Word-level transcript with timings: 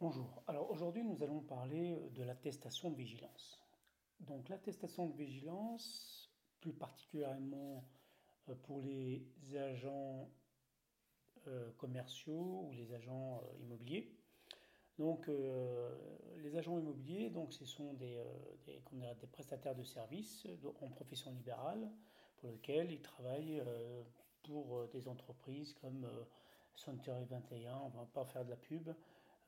Bonjour. 0.00 0.44
Alors 0.46 0.70
aujourd'hui, 0.70 1.02
nous 1.02 1.20
allons 1.24 1.40
parler 1.40 1.98
de 2.14 2.22
l'attestation 2.22 2.88
de 2.88 2.94
vigilance. 2.94 3.58
Donc 4.20 4.48
l'attestation 4.48 5.08
de 5.08 5.16
vigilance, 5.16 6.30
plus 6.60 6.72
particulièrement 6.72 7.84
euh, 8.48 8.54
pour 8.62 8.80
les 8.80 9.26
agents 9.56 10.30
euh, 11.48 11.72
commerciaux 11.78 12.68
ou 12.68 12.72
les 12.74 12.92
agents 12.92 13.42
euh, 13.42 13.58
immobiliers. 13.64 14.14
Donc 14.98 15.28
les 15.28 16.56
agents 16.56 16.78
immobiliers, 16.78 17.30
donc 17.30 17.52
ce 17.52 17.64
sont 17.64 17.94
des, 17.94 18.20
prestataires 19.32 19.76
de 19.76 19.84
services 19.84 20.46
en 20.80 20.88
profession 20.88 21.32
libérale 21.32 21.88
pour 22.36 22.50
lesquels 22.50 22.90
ils 22.90 23.00
travaillent 23.00 23.62
pour 24.42 24.88
des 24.88 25.06
entreprises 25.06 25.72
comme 25.74 26.04
Century 26.74 27.24
21, 27.26 27.76
on 27.76 27.90
ne 27.90 27.94
va 27.94 28.06
pas 28.12 28.24
faire 28.24 28.44
de 28.44 28.50
la 28.50 28.56
pub. 28.56 28.90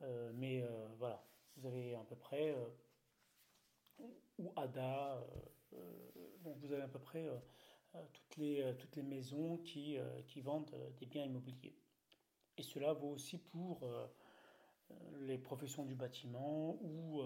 Euh, 0.03 0.31
mais 0.33 0.63
euh, 0.63 0.87
voilà, 0.97 1.23
vous 1.57 1.65
avez 1.67 1.93
à 1.95 2.03
peu 2.03 2.15
près, 2.15 2.55
euh, 2.55 4.05
ou 4.39 4.51
ADA, 4.55 5.23
donc 6.43 6.57
vous 6.57 6.71
avez 6.73 6.81
à 6.81 6.87
peu 6.87 6.99
près 6.99 7.29
toutes, 8.13 8.37
les, 8.37 8.75
toutes 8.79 8.95
les 8.95 9.03
maisons 9.03 9.57
qui, 9.59 9.97
qui 10.27 10.41
vendent 10.41 10.75
des 10.99 11.05
biens 11.05 11.23
immobiliers. 11.23 11.75
Et 12.57 12.63
cela 12.63 12.93
vaut 12.93 13.09
aussi 13.09 13.37
pour 13.37 13.87
les 15.19 15.37
professions 15.37 15.85
du 15.85 15.93
bâtiment 15.93 16.77
ou 16.81 17.21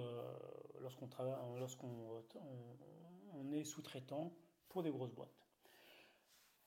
lorsqu'on 0.81 1.07
travaille, 1.07 1.33
lorsqu'on 1.57 2.25
on, 3.33 3.51
est 3.53 3.63
sous-traitant 3.63 4.33
pour 4.67 4.83
des 4.83 4.91
grosses 4.91 5.13
boîtes. 5.13 5.47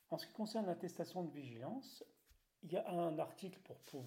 En 0.09 0.17
ce 0.17 0.27
qui 0.27 0.33
concerne 0.33 0.67
l'attestation 0.67 1.23
de 1.23 1.31
vigilance, 1.31 2.03
il 2.63 2.73
y 2.73 2.77
a 2.79 2.91
un 2.91 3.19
article 3.19 3.61
pour, 3.61 3.77
pour 3.83 4.03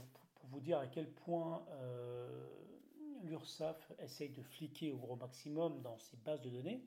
vous 0.52 0.60
dire 0.60 0.80
à 0.80 0.88
quel 0.88 1.10
point 1.10 1.66
euh, 1.70 2.46
l'URSSAF 3.24 3.92
essaye 4.00 4.30
de 4.30 4.44
fliquer 4.44 4.92
au 4.92 4.98
gros 4.98 5.16
maximum 5.16 5.82
dans 5.82 5.98
ses 5.98 6.18
bases 6.18 6.42
de 6.42 6.50
données, 6.50 6.84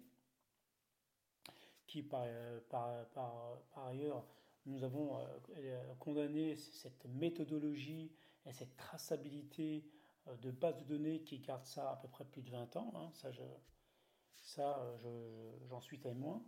qui 1.86 2.03
par, 2.03 2.27
par, 2.70 3.58
ailleurs, 3.86 4.25
nous 4.66 4.84
avons 4.84 5.19
euh, 5.56 5.94
condamné 5.98 6.56
cette 6.56 7.06
méthodologie 7.06 8.12
et 8.47 8.53
cette 8.53 8.77
traçabilité 8.77 9.84
euh, 10.28 10.36
de 10.36 10.50
bases 10.50 10.78
de 10.78 10.84
données 10.84 11.22
qui 11.22 11.38
gardent 11.38 11.64
ça 11.64 11.92
à 11.92 11.97
peu 11.97 12.08
près 12.08 12.25
plus 12.25 12.42
de 12.42 12.50
20 12.50 12.77
ans. 12.77 12.92
Hein, 12.94 13.10
ça, 13.12 13.31
j'en 15.69 15.81
suis 15.81 15.98
témoin. 15.98 16.42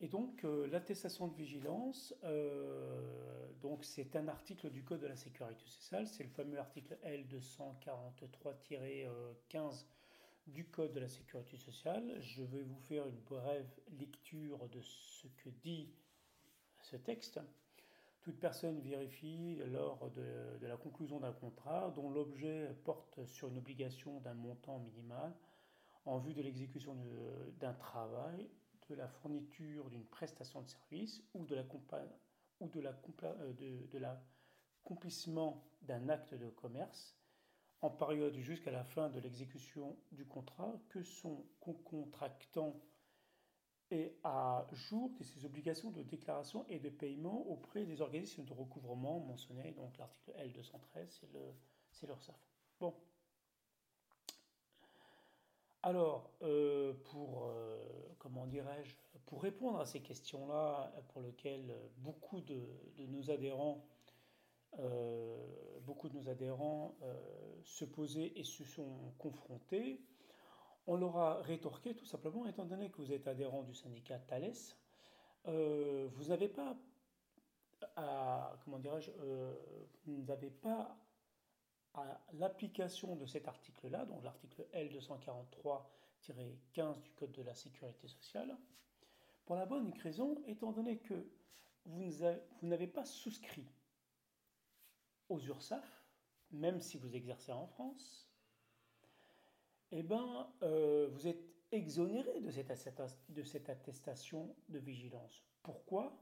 Et 0.00 0.06
donc 0.06 0.44
euh, 0.44 0.68
l'attestation 0.68 1.26
de 1.26 1.34
vigilance, 1.34 2.14
euh, 2.22 3.48
c'est 3.82 4.14
un 4.16 4.28
article 4.28 4.70
du 4.70 4.84
Code 4.84 5.00
de 5.00 5.08
la 5.08 5.16
sécurité 5.16 5.66
sociale, 5.66 6.06
c'est 6.06 6.22
le 6.22 6.30
fameux 6.30 6.58
article 6.58 6.96
L243-15 7.04 9.86
du 10.46 10.66
Code 10.66 10.92
de 10.92 11.00
la 11.00 11.08
sécurité 11.08 11.56
sociale. 11.56 12.16
Je 12.20 12.44
vais 12.44 12.62
vous 12.62 12.78
faire 12.88 13.08
une 13.08 13.18
brève 13.20 13.68
lecture 13.98 14.68
de 14.68 14.80
ce 14.80 15.26
que 15.28 15.48
dit 15.48 15.90
ce 16.80 16.96
texte. 16.96 17.40
Toute 18.22 18.38
personne 18.38 18.78
vérifie 18.80 19.56
lors 19.66 20.10
de 20.10 20.66
la 20.66 20.76
conclusion 20.76 21.18
d'un 21.18 21.32
contrat 21.32 21.90
dont 21.96 22.10
l'objet 22.10 22.70
porte 22.84 23.26
sur 23.26 23.48
une 23.48 23.58
obligation 23.58 24.20
d'un 24.20 24.34
montant 24.34 24.78
minimal 24.78 25.34
en 26.04 26.18
vue 26.18 26.34
de 26.34 26.42
l'exécution 26.42 26.96
d'un 27.58 27.74
travail 27.74 28.48
de 28.88 28.94
la 28.94 29.08
fourniture 29.08 29.90
d'une 29.90 30.06
prestation 30.06 30.62
de 30.62 30.68
service 30.68 31.22
ou 31.34 31.44
de 31.44 31.54
l'accomplissement 31.54 32.08
la, 32.74 33.42
euh, 33.42 33.52
d'un 35.82 36.08
acte 36.08 36.34
de 36.34 36.48
commerce 36.50 37.14
en 37.80 37.90
période 37.90 38.36
jusqu'à 38.38 38.70
la 38.70 38.84
fin 38.84 39.08
de 39.08 39.20
l'exécution 39.20 39.96
du 40.10 40.26
contrat 40.26 40.74
que 40.88 41.02
son 41.02 41.44
contractant 41.60 42.80
est 43.90 44.18
à 44.24 44.66
jour 44.72 45.10
de 45.18 45.22
ses 45.22 45.44
obligations 45.44 45.90
de 45.90 46.02
déclaration 46.02 46.66
et 46.68 46.78
de 46.78 46.90
paiement 46.90 47.46
auprès 47.48 47.84
des 47.84 48.00
organismes 48.00 48.44
de 48.44 48.52
recouvrement 48.52 49.20
mentionnés, 49.20 49.72
donc 49.72 49.96
l'article 49.96 50.32
L213, 50.32 51.24
c'est 51.90 52.06
l'URSSAF. 52.06 52.36
Bon, 52.80 52.94
alors, 55.82 56.32
euh, 56.42 56.92
pour, 57.04 57.46
euh, 57.46 57.78
comment 58.18 58.46
dirais-je, 58.46 58.96
pour 59.26 59.42
répondre 59.42 59.78
à 59.78 59.86
ces 59.86 60.00
questions-là, 60.00 60.92
pour 61.08 61.22
lesquelles 61.22 61.72
beaucoup 61.98 62.40
de, 62.40 62.60
nos 63.06 63.30
adhérents, 63.30 63.84
euh, 64.80 65.36
se 67.62 67.84
posaient 67.84 68.32
et 68.34 68.44
se 68.44 68.64
sont 68.64 69.12
confrontés, 69.18 70.00
on 70.86 70.96
leur 70.96 71.16
a 71.16 71.42
rétorqué 71.42 71.94
tout 71.94 72.06
simplement, 72.06 72.46
étant 72.46 72.64
donné 72.64 72.90
que 72.90 72.96
vous 72.96 73.12
êtes 73.12 73.28
adhérent 73.28 73.62
du 73.62 73.74
syndicat 73.74 74.18
Thales, 74.18 74.52
vous 75.44 76.24
n'avez 76.28 76.48
pas 76.48 76.76
à, 77.96 78.56
comment 78.64 78.78
dirais-je, 78.78 79.10
vous 80.06 80.22
n'avez 80.22 80.50
pas 80.50 80.98
à 81.98 82.20
l'application 82.34 83.16
de 83.16 83.26
cet 83.26 83.48
article-là, 83.48 84.04
donc 84.06 84.22
l'article 84.24 84.66
L243-15 84.74 87.02
du 87.02 87.10
Code 87.12 87.32
de 87.32 87.42
la 87.42 87.54
sécurité 87.54 88.08
sociale, 88.08 88.56
pour 89.44 89.56
la 89.56 89.66
bonne 89.66 89.92
raison, 90.02 90.42
étant 90.46 90.72
donné 90.72 90.98
que 90.98 91.26
vous 91.86 92.12
n'avez 92.62 92.86
pas 92.86 93.04
souscrit 93.04 93.66
aux 95.28 95.40
URSAF, 95.40 96.04
même 96.50 96.80
si 96.80 96.96
vous 96.98 97.14
exercez 97.14 97.52
en 97.52 97.66
France, 97.66 98.28
eh 99.90 100.02
ben, 100.02 100.50
euh, 100.62 101.08
vous 101.12 101.26
êtes 101.26 101.42
exonéré 101.72 102.40
de 102.40 102.50
cette, 102.50 103.02
de 103.28 103.42
cette 103.42 103.68
attestation 103.68 104.54
de 104.68 104.78
vigilance. 104.78 105.42
Pourquoi? 105.62 106.18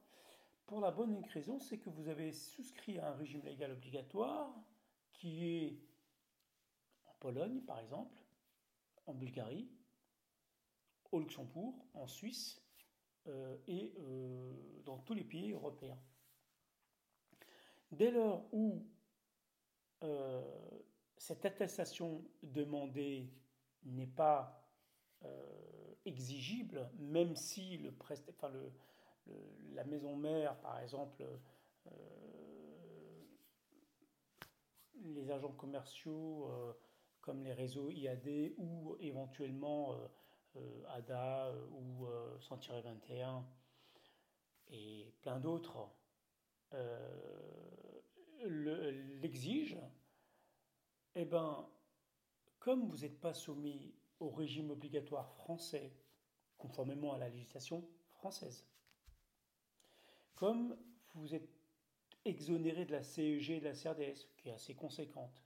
Pour 0.67 0.81
la 0.81 0.91
bonne 0.91 1.25
raison, 1.33 1.61
c'est 1.61 1.79
que 1.79 1.91
vous 1.91 2.09
avez 2.09 2.33
souscrit 2.33 2.99
à 2.99 3.11
un 3.11 3.15
régime 3.15 3.43
légal 3.45 3.73
obligatoire 3.73 4.53
qui 5.19 5.47
est 5.47 5.79
en 7.07 7.15
Pologne, 7.21 7.61
par 7.63 7.81
exemple, 7.81 8.17
en 9.07 9.15
Bulgarie, 9.15 9.69
au 11.13 11.21
Luxembourg, 11.21 11.87
en 11.95 12.07
Suisse 12.07 12.63
euh, 13.29 13.57
et 13.67 13.93
euh, 13.99 14.53
dans 14.85 14.99
tous 14.99 15.15
les 15.15 15.25
pays 15.25 15.53
européens. 15.53 15.99
Dès 17.91 18.11
lors 18.11 18.47
où 18.53 18.85
euh, 20.03 20.43
cette 21.17 21.45
attestation 21.45 22.25
demandée 22.43 23.31
n'est 23.85 24.07
pas 24.07 24.63
exigible, 26.05 26.89
même 26.99 27.35
si 27.35 27.79
le, 27.79 27.93
enfin 28.29 28.49
le, 28.51 28.73
la 29.73 29.83
maison 29.83 30.15
mère, 30.15 30.57
par 30.61 30.79
exemple, 30.79 31.25
les 35.05 35.31
agents 35.31 35.53
commerciaux 35.53 36.49
euh, 36.51 36.73
comme 37.21 37.43
les 37.43 37.53
réseaux 37.53 37.91
IAD 37.91 38.55
ou 38.57 38.97
éventuellement 39.01 39.93
euh, 39.93 40.09
euh, 40.57 40.85
ADA 40.89 41.53
ou 41.73 42.07
121 42.41 43.47
et 44.69 45.13
plein 45.23 45.39
d'autres. 45.39 45.91
L'exigent, 48.45 49.91
eh 51.15 51.25
ben, 51.25 51.69
comme 52.59 52.89
vous 52.89 52.99
n'êtes 52.99 53.21
pas 53.21 53.35
soumis 53.35 53.95
au 54.21 54.31
régime 54.31 54.71
obligatoire 54.71 55.33
français, 55.35 55.93
conformément 56.59 57.13
à 57.13 57.19
la 57.19 57.29
législation 57.29 57.89
française, 58.13 58.67
comme 60.35 60.77
vous 61.15 61.35
êtes 61.35 61.56
exonéré 62.27 62.85
de 62.85 62.93
la 62.93 63.03
CEG 63.03 63.51
et 63.51 63.61
de 63.61 63.65
la 63.65 63.73
CRDS, 63.73 64.29
qui 64.37 64.49
est 64.49 64.53
assez 64.53 64.75
conséquente. 64.75 65.43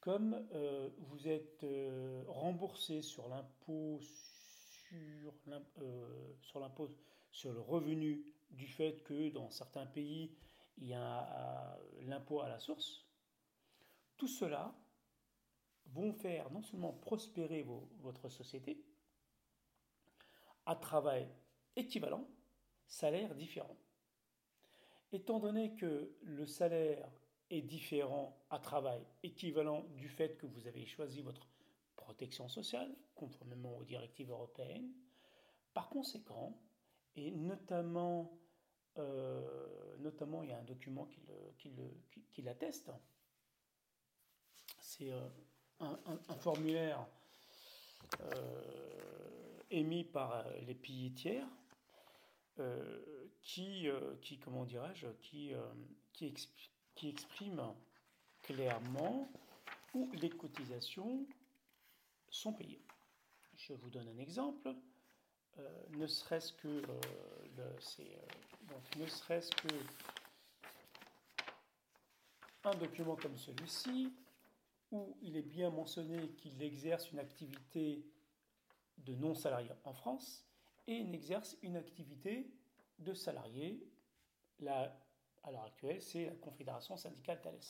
Comme 0.00 0.46
euh, 0.52 0.90
vous 0.98 1.28
êtes 1.28 1.64
euh, 1.64 2.24
remboursé 2.26 3.02
sur 3.02 3.28
l'impôt 3.28 3.98
sur, 4.00 5.32
euh, 5.48 6.34
sur 6.42 6.60
l'impôt 6.60 6.94
sur 7.30 7.52
le 7.52 7.60
revenu 7.60 8.24
du 8.50 8.66
fait 8.66 9.02
que 9.02 9.30
dans 9.30 9.50
certains 9.50 9.86
pays 9.86 10.36
il 10.76 10.88
y 10.88 10.94
a 10.94 11.78
l'impôt 12.02 12.40
à 12.40 12.48
la 12.48 12.58
source, 12.58 13.06
tout 14.16 14.28
cela 14.28 14.74
vont 15.86 16.12
faire 16.12 16.50
non 16.50 16.62
seulement 16.62 16.92
prospérer 16.92 17.64
votre 18.00 18.28
société 18.28 18.84
à 20.66 20.74
travail 20.74 21.28
équivalent, 21.76 22.28
salaire 22.86 23.34
différent. 23.34 23.76
Étant 25.14 25.38
donné 25.38 25.76
que 25.76 26.10
le 26.22 26.44
salaire 26.44 27.08
est 27.48 27.62
différent 27.62 28.36
à 28.50 28.58
travail 28.58 29.00
équivalent 29.22 29.84
du 29.94 30.08
fait 30.08 30.36
que 30.36 30.44
vous 30.44 30.66
avez 30.66 30.84
choisi 30.86 31.22
votre 31.22 31.46
protection 31.94 32.48
sociale, 32.48 32.92
conformément 33.14 33.76
aux 33.76 33.84
directives 33.84 34.32
européennes, 34.32 34.90
par 35.72 35.88
conséquent, 35.88 36.58
et 37.14 37.30
notamment, 37.30 38.36
euh, 38.98 39.96
il 40.00 40.48
y 40.48 40.52
a 40.52 40.58
un 40.58 40.64
document 40.64 41.08
qui 41.58 42.42
l'atteste, 42.42 42.90
c'est 44.80 45.12
un, 45.78 45.96
formulaire 46.40 47.06
émis 49.70 50.02
par 50.02 50.44
les 50.66 50.74
pays 50.74 51.12
tiers 51.12 51.48
qui, 53.42 53.88
qui, 54.20 54.38
comment 54.38 54.64
dirais-je, 54.64 55.06
qui, 55.20 55.52
qui, 56.12 56.34
qui 56.94 57.08
exprime 57.08 57.62
clairement 58.42 59.30
où 59.94 60.10
les 60.14 60.30
cotisations 60.30 61.26
sont 62.30 62.52
payées. 62.52 62.82
Je 63.56 63.72
vous 63.74 63.90
donne 63.90 64.08
un 64.08 64.18
exemple. 64.18 64.74
Euh, 65.58 65.86
ne 65.90 66.06
serait-ce 66.06 66.52
que 66.52 66.68
euh, 66.68 67.00
euh, 67.58 69.06
serait-ce 69.06 69.50
que 69.50 69.68
un 72.64 72.74
document 72.74 73.14
comme 73.14 73.36
celui-ci 73.36 74.12
où 74.90 75.16
il 75.22 75.36
est 75.36 75.42
bien 75.42 75.70
mentionné 75.70 76.30
qu'il 76.30 76.60
exerce 76.62 77.12
une 77.12 77.18
activité 77.18 78.04
de 78.98 79.14
non 79.14 79.34
salarié 79.34 79.70
en 79.84 79.92
France 79.92 80.44
et 80.86 80.96
il 80.96 81.14
exerce 81.14 81.56
une 81.62 81.76
activité 81.76 82.50
de 82.98 83.14
salarié. 83.14 83.86
À 84.66 85.50
l'heure 85.50 85.64
actuelle, 85.64 86.00
c'est 86.00 86.26
la 86.26 86.34
Confédération 86.36 86.96
syndicale 86.96 87.40
Thales. 87.40 87.60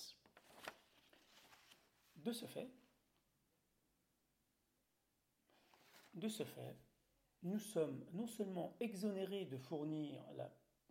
De 2.17 2.33
ce 2.33 2.47
fait, 2.47 2.71
de 6.15 6.29
ce 6.29 6.45
fait, 6.45 6.77
nous 7.43 7.59
sommes 7.59 8.05
non 8.13 8.27
seulement 8.27 8.77
exonérés 8.81 9.45
de 9.45 9.59
fournir 9.59 10.23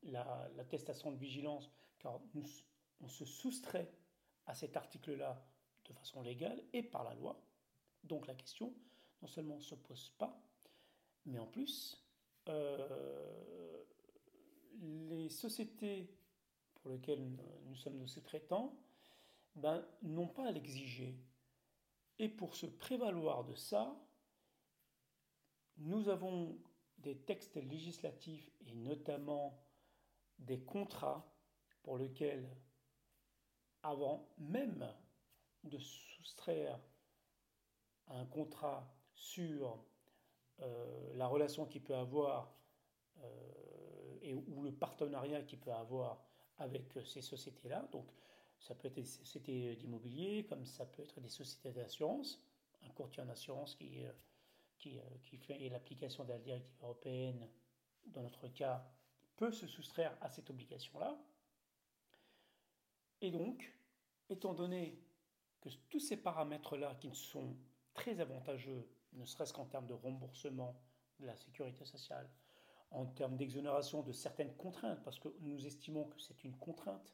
l'attestation 0.03 1.09
la, 1.09 1.15
de 1.15 1.19
vigilance, 1.19 1.71
car 1.99 2.19
nous, 2.33 2.45
on 3.01 3.07
se 3.07 3.25
soustrait 3.25 3.91
à 4.45 4.53
cet 4.53 4.77
article-là 4.77 5.43
de 5.85 5.93
façon 5.93 6.21
légale 6.21 6.61
et 6.73 6.83
par 6.83 7.03
la 7.03 7.13
loi, 7.15 7.41
donc 8.03 8.27
la 8.27 8.35
question 8.35 8.73
non 9.21 9.27
seulement 9.27 9.55
ne 9.55 9.61
se 9.61 9.75
pose 9.75 10.09
pas, 10.17 10.37
mais 11.25 11.39
en 11.39 11.47
plus, 11.47 12.02
euh, 12.49 13.83
les 14.81 15.29
sociétés 15.29 16.09
pour 16.75 16.91
lesquelles 16.91 17.23
nous 17.65 17.75
sommes 17.75 17.97
nos 17.97 18.07
sous-traitants 18.07 18.77
ben, 19.55 19.85
n'ont 20.01 20.27
pas 20.27 20.47
à 20.47 20.51
l'exiger. 20.51 21.15
Et 22.19 22.29
pour 22.29 22.55
se 22.55 22.65
prévaloir 22.65 23.43
de 23.43 23.55
ça, 23.55 23.95
nous 25.77 26.09
avons 26.09 26.57
des 26.97 27.17
textes 27.17 27.55
législatifs 27.55 28.49
et 28.65 28.75
notamment 28.75 29.59
des 30.39 30.59
contrats 30.61 31.33
pour 31.81 31.97
lesquels, 31.97 32.49
avant 33.81 34.29
même 34.37 34.87
de 35.63 35.77
soustraire 35.79 36.79
un 38.07 38.25
contrat 38.25 38.93
sur 39.13 39.83
euh, 40.61 41.13
la 41.15 41.27
relation 41.27 41.65
qu'il 41.65 41.83
peut 41.83 41.95
avoir 41.95 42.53
euh, 43.23 44.17
et, 44.21 44.33
ou 44.33 44.63
le 44.63 44.71
partenariat 44.71 45.41
qu'il 45.43 45.59
peut 45.59 45.73
avoir 45.73 46.23
avec 46.57 46.97
ces 47.05 47.21
sociétés-là, 47.21 47.87
donc 47.91 48.05
ça 48.59 48.75
peut 48.75 48.87
être 48.87 48.95
des 48.95 49.05
sociétés 49.05 49.75
d'immobilier, 49.75 50.45
comme 50.45 50.65
ça 50.65 50.85
peut 50.85 51.01
être 51.01 51.19
des 51.19 51.29
sociétés 51.29 51.71
d'assurance, 51.71 52.41
un 52.83 52.89
courtier 52.89 53.23
en 53.23 53.29
assurance 53.29 53.75
qui 53.75 54.05
euh, 54.05 54.11
qui, 54.77 54.99
qui 55.23 55.37
fait 55.37 55.69
l'application 55.69 56.25
de 56.25 56.29
la 56.29 56.39
directive 56.39 56.75
européenne, 56.81 57.47
dans 58.07 58.21
notre 58.21 58.49
cas, 58.49 58.85
peut 59.37 59.51
se 59.51 59.65
soustraire 59.65 60.17
à 60.19 60.29
cette 60.29 60.49
obligation-là. 60.49 61.17
Et 63.21 63.31
donc, 63.31 63.73
étant 64.29 64.53
donné 64.53 64.99
que 65.61 65.69
tous 65.89 65.99
ces 65.99 66.17
paramètres-là, 66.17 66.95
qui 66.95 67.09
sont 67.15 67.55
très 67.93 68.19
avantageux, 68.19 68.85
ne 69.15 69.25
serait-ce 69.25 69.53
qu'en 69.53 69.65
termes 69.65 69.87
de 69.87 69.93
remboursement 69.93 70.75
de 71.19 71.25
la 71.25 71.35
sécurité 71.35 71.85
sociale, 71.85 72.29
en 72.91 73.05
termes 73.05 73.35
d'exonération 73.37 74.03
de 74.03 74.11
certaines 74.11 74.55
contraintes, 74.55 75.03
parce 75.03 75.19
que 75.19 75.29
nous 75.41 75.65
estimons 75.65 76.05
que 76.05 76.19
c'est 76.19 76.43
une 76.43 76.55
contrainte, 76.57 77.13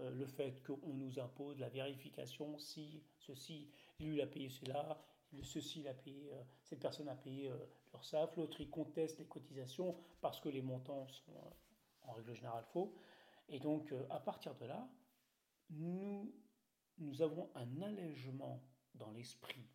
euh, 0.00 0.10
le 0.10 0.26
fait 0.26 0.62
qu'on 0.62 0.94
nous 0.94 1.18
impose 1.20 1.58
la 1.58 1.68
vérification 1.68 2.58
si 2.58 3.02
ceci, 3.18 3.68
lui 4.00 4.20
a 4.22 4.26
payé 4.26 4.48
cela, 4.48 4.98
ceci 5.42 5.86
a 5.86 5.94
payé, 5.94 6.32
euh, 6.32 6.42
cette 6.62 6.80
personne 6.80 7.08
a 7.08 7.14
payé 7.14 7.48
euh, 7.48 7.56
leur 7.92 8.04
SAF, 8.04 8.36
l'autre 8.36 8.60
il 8.60 8.70
conteste 8.70 9.18
les 9.18 9.26
cotisations 9.26 9.96
parce 10.20 10.40
que 10.40 10.48
les 10.48 10.62
montants 10.62 11.06
sont 11.08 11.32
en 12.02 12.12
règle 12.12 12.34
générale 12.34 12.64
faux. 12.64 12.94
Et 13.48 13.60
donc 13.60 13.92
à 14.10 14.20
partir 14.20 14.54
de 14.54 14.64
là, 14.64 14.88
nous, 15.70 16.32
nous 16.98 17.20
avons 17.20 17.50
un 17.54 17.82
allègement 17.82 18.62
dans 18.94 19.10
l'esprit 19.10 19.68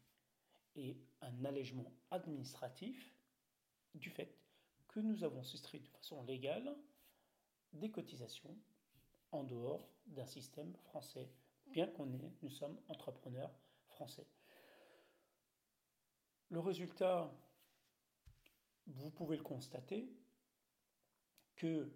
un 1.22 1.46
allègement 1.46 1.92
administratif 2.12 3.14
du 3.96 4.10
fait 4.10 4.38
que 4.88 5.00
nous 5.00 5.24
avons 5.24 5.44
soustrait 5.44 5.80
de 5.80 5.88
façon 5.88 6.24
légale 6.24 6.76
des 7.74 7.92
cotisations 7.92 8.58
en 9.32 9.44
dehors 9.44 9.88
d'un 10.08 10.26
système 10.26 10.76
français, 10.76 11.30
bien 11.68 11.88
qu'on 11.88 12.12
ait, 12.14 12.34
nous 12.42 12.50
sommes 12.50 12.80
entrepreneurs 12.88 13.54
français. 13.88 14.28
Le 16.50 16.60
résultat, 16.60 17.32
vous 18.88 19.12
pouvez 19.12 19.38
le 19.38 19.44
constater, 19.44 20.10
que 21.56 21.92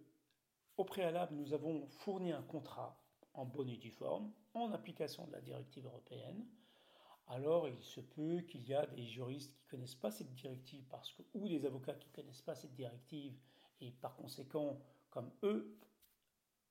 au 0.77 0.85
préalable, 0.85 1.35
nous 1.35 1.53
avons 1.53 1.87
fourni 1.87 2.31
un 2.31 2.43
contrat 2.43 2.99
en 3.33 3.45
bonne 3.45 3.69
et 3.69 3.77
due 3.77 3.91
forme, 3.91 4.31
en 4.53 4.71
application 4.71 5.25
de 5.25 5.31
la 5.31 5.41
directive 5.41 5.85
européenne. 5.85 6.45
Alors, 7.27 7.67
il 7.67 7.81
se 7.81 8.01
peut 8.01 8.41
qu'il 8.41 8.67
y 8.67 8.73
a 8.73 8.85
des 8.85 9.05
juristes 9.05 9.53
qui 9.53 9.63
ne 9.65 9.69
connaissent 9.71 9.95
pas 9.95 10.11
cette 10.11 10.33
directive 10.33 10.83
parce 10.89 11.11
que, 11.13 11.23
ou 11.33 11.47
des 11.47 11.65
avocats 11.65 11.95
qui 11.95 12.07
ne 12.09 12.13
connaissent 12.13 12.41
pas 12.41 12.55
cette 12.55 12.75
directive 12.75 13.33
et 13.81 13.91
par 13.91 14.15
conséquent, 14.15 14.79
comme 15.09 15.31
eux, 15.43 15.77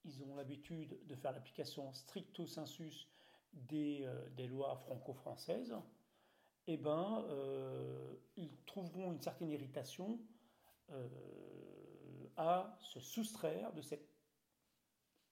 ils 0.05 0.21
ont 0.23 0.35
l'habitude 0.35 0.99
de 1.07 1.15
faire 1.15 1.31
l'application 1.31 1.91
stricto 1.93 2.45
sensus 2.45 3.07
des, 3.53 4.01
euh, 4.03 4.47
lois 4.47 4.75
franco-françaises, 4.77 5.75
eh 6.67 6.77
ben, 6.77 7.23
euh, 7.29 8.15
ils 8.35 8.55
trouveront 8.65 9.11
une 9.11 9.21
certaine 9.21 9.51
irritation 9.51 10.19
euh, 10.91 11.07
à 12.35 12.77
se 12.81 12.99
soustraire 12.99 13.73
de 13.73 13.81
cette 13.81 14.09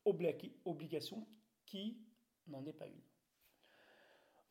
obligation 0.05 1.27
qui 1.65 1.97
n'en 2.47 2.65
est 2.65 2.73
pas 2.73 2.87
une. 2.87 3.01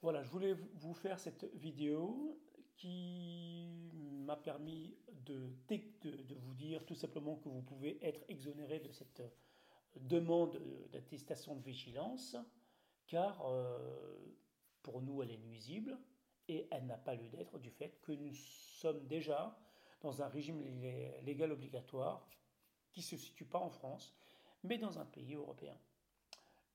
Voilà, 0.02 0.22
je 0.22 0.30
voulais 0.30 0.54
vous 0.76 0.94
faire 0.94 1.18
cette 1.18 1.44
vidéo 1.56 2.40
qui 2.74 3.66
m'a 3.92 4.36
permis 4.36 4.96
de, 5.26 5.52
vous 6.38 6.54
dire 6.54 6.86
tout 6.86 6.94
simplement 6.94 7.36
que 7.36 7.50
vous 7.50 7.60
pouvez 7.60 7.98
être 8.02 8.24
exonéré 8.30 8.80
de 8.80 8.90
cette 8.92 9.22
demande 9.96 10.58
d'attestation 10.90 11.54
de 11.54 11.60
vigilance, 11.60 12.34
car 13.08 13.46
euh, 13.46 14.16
pour 14.82 15.02
nous 15.02 15.22
elle 15.22 15.32
est 15.32 15.44
nuisible, 15.44 15.98
et 16.48 16.66
elle 16.70 16.86
n'a 16.86 16.96
pas 16.96 17.14
lieu 17.14 17.28
d'être 17.28 17.58
du 17.58 17.70
fait 17.70 18.00
que 18.00 18.12
nous 18.12 18.32
sommes 18.32 19.06
déjà 19.06 19.54
dans 20.00 20.22
un 20.22 20.28
régime 20.28 20.62
légal 21.24 21.52
obligatoire 21.52 22.26
qui 22.90 23.00
ne 23.00 23.04
se 23.04 23.16
situe 23.18 23.44
pas 23.44 23.58
en 23.58 23.70
France, 23.70 24.14
mais 24.64 24.78
dans 24.78 24.98
un 24.98 25.04
pays 25.04 25.34
européen. 25.34 25.76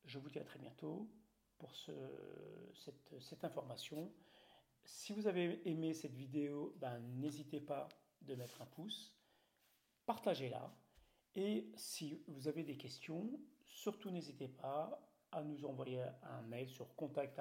Je 0.06 0.20
vous 0.20 0.30
dis 0.30 0.38
à 0.38 0.44
très 0.44 0.60
bientôt 0.60 1.10
pour 1.58 1.76
ce, 1.76 1.92
cette, 3.20 3.44
information. 3.44 4.12
Si 4.84 5.14
vous 5.14 5.28
avez 5.28 5.62
aimé 5.68 5.94
cette 5.94 6.14
vidéo, 6.16 6.76
ben, 6.78 7.00
n'hésitez 7.00 7.60
pas 7.60 7.90
de 8.22 8.36
mettre 8.36 8.62
un 8.62 8.66
pouce, 8.66 9.16
partagez-la, 10.06 10.76
et 11.36 11.70
si 11.76 12.24
vous 12.28 12.48
avez 12.48 12.64
des 12.64 12.78
questions, 12.78 13.40
surtout 13.66 14.10
n'hésitez 14.10 14.48
pas 14.48 15.02
à 15.32 15.44
nous 15.44 15.66
envoyer 15.66 16.04
un 16.24 16.42
mail 16.44 16.70
sur 16.70 16.96
contact@ 16.96 17.36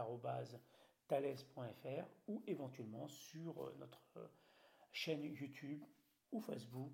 thales.fr 1.09 2.07
ou 2.29 2.43
éventuellement 2.47 3.09
sur 3.09 3.63
euh, 3.63 3.75
notre 3.79 4.31
chaîne 4.93 5.25
YouTube 5.25 5.83
ou 6.33 6.41
Facebook 6.41 6.93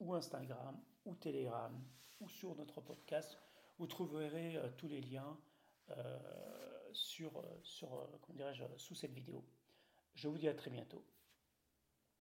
ou 0.00 0.14
Instagram 0.14 0.78
ou 1.04 1.14
Telegram 1.14 1.72
ou 2.20 2.28
sur 2.28 2.54
notre 2.56 2.80
podcast. 2.80 3.38
Vous 3.78 3.86
trouverez 3.86 4.56
euh, 4.56 4.68
tous 4.76 4.88
les 4.88 5.00
liens 5.00 5.38
sur, 6.92 7.44
sur, 7.62 8.08
sous 8.76 8.94
cette 8.94 9.12
vidéo. 9.12 9.44
Je 10.14 10.28
vous 10.28 10.38
dis 10.38 10.48
à 10.48 10.54
très 10.54 10.70
bientôt. 10.70 11.04